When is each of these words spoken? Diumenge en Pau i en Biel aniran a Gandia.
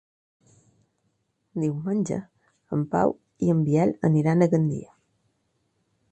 Diumenge 1.63 2.17
en 2.77 2.85
Pau 2.93 3.13
i 3.47 3.51
en 3.55 3.61
Biel 3.67 3.93
aniran 4.09 4.41
a 4.41 4.47
Gandia. 4.55 4.97